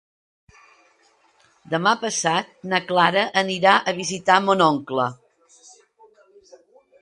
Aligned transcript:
Demà 1.73 1.91
passat 2.03 2.49
na 2.71 2.79
Clara 2.93 3.27
anirà 3.43 3.75
a 3.91 3.95
visitar 3.99 4.39
mon 4.49 4.65
oncle. 4.71 5.07